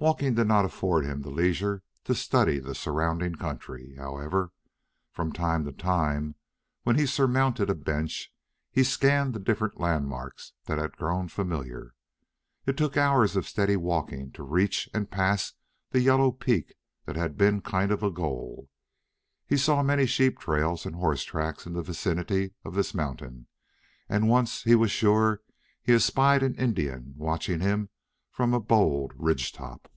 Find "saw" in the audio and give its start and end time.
19.56-19.82